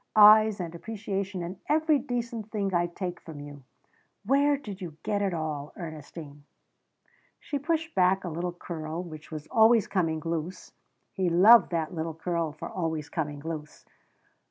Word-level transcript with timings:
Eyes 0.15 0.59
and 0.59 0.73
appreciation 0.73 1.43
and 1.43 1.59
every 1.69 1.99
decent 1.99 2.49
thing 2.49 2.73
I 2.73 2.87
take 2.87 3.19
from 3.19 3.39
you. 3.39 3.61
Where 4.25 4.57
did 4.57 4.81
you 4.81 4.97
get 5.03 5.21
it 5.21 5.31
all, 5.31 5.73
Ernestine?" 5.77 6.43
She 7.39 7.59
pushed 7.59 7.93
back 7.93 8.23
a 8.23 8.29
little 8.29 8.51
curl 8.51 9.03
which 9.03 9.29
was 9.29 9.45
always 9.51 9.85
coming 9.85 10.19
loose, 10.21 10.73
he 11.13 11.29
loved 11.29 11.69
that 11.69 11.93
little 11.93 12.15
curl 12.15 12.51
for 12.51 12.67
always 12.67 13.09
coming 13.09 13.41
loose. 13.41 13.85